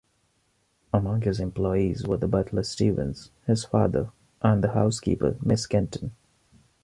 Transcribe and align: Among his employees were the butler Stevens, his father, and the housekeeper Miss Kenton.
Among 0.91 1.21
his 1.21 1.39
employees 1.39 2.07
were 2.07 2.17
the 2.17 2.27
butler 2.27 2.63
Stevens, 2.63 3.29
his 3.45 3.65
father, 3.65 4.09
and 4.41 4.63
the 4.63 4.71
housekeeper 4.71 5.37
Miss 5.43 5.67
Kenton. 5.67 6.13